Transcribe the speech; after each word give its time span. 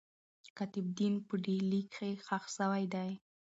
قطب 0.57 0.83
الدین 0.89 1.13
په 1.27 1.33
ډهلي 1.43 1.81
کښي 1.91 2.11
ښخ 2.25 2.43
سوی 2.57 2.83
دئ. 2.93 3.11